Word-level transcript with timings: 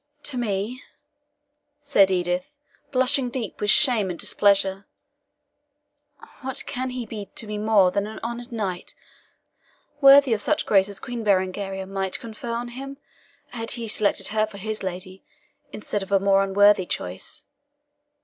"To 0.23 0.37
me?" 0.39 0.81
said 1.79 2.09
Edith, 2.09 2.55
blushing 2.91 3.29
deep 3.29 3.61
with 3.61 3.69
shame 3.69 4.09
and 4.09 4.17
displeasure. 4.17 4.87
"What 6.41 6.65
can 6.65 6.89
he 6.89 7.05
be 7.05 7.27
to 7.35 7.45
me 7.45 7.59
more 7.59 7.91
than 7.91 8.07
an 8.07 8.19
honoured 8.23 8.51
knight, 8.51 8.95
worthy 10.01 10.33
of 10.33 10.41
such 10.41 10.65
grace 10.65 10.89
as 10.89 10.99
Queen 10.99 11.23
Berengaria 11.23 11.85
might 11.85 12.19
confer 12.19 12.49
on 12.55 12.69
him, 12.69 12.97
had 13.51 13.69
he 13.77 13.87
selected 13.87 14.29
her 14.29 14.47
for 14.47 14.57
his 14.57 14.81
lady, 14.81 15.23
instead 15.71 16.01
of 16.01 16.11
a 16.11 16.19
more 16.19 16.41
unworthy 16.43 16.87
choice? 16.87 17.45